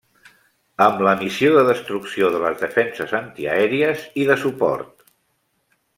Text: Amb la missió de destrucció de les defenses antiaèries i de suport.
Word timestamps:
Amb 0.85 1.03
la 1.07 1.11
missió 1.19 1.51
de 1.57 1.65
destrucció 1.67 2.31
de 2.37 2.41
les 2.45 2.57
defenses 2.63 3.15
antiaèries 3.21 4.09
i 4.23 4.29
de 4.31 4.39
suport. 4.47 4.95